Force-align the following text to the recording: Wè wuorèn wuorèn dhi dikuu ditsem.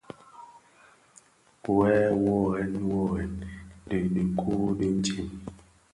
Wè 1.77 1.93
wuorèn 2.21 2.73
wuorèn 2.87 3.35
dhi 3.87 3.97
dikuu 4.13 4.67
ditsem. 4.79 5.27